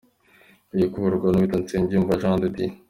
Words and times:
Iri 0.73 0.85
kuyoborwa 0.91 1.27
n’uwitwa 1.29 1.57
Nsengiyumva 1.63 2.19
Jean 2.21 2.37
de 2.41 2.47
Dieu. 2.55 2.73